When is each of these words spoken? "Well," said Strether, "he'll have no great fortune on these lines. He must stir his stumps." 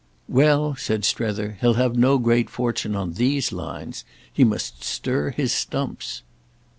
"Well," 0.27 0.75
said 0.77 1.05
Strether, 1.05 1.59
"he'll 1.61 1.75
have 1.75 1.95
no 1.95 2.17
great 2.17 2.49
fortune 2.49 2.95
on 2.95 3.13
these 3.13 3.51
lines. 3.51 4.03
He 4.33 4.43
must 4.43 4.83
stir 4.83 5.29
his 5.29 5.53
stumps." 5.53 6.23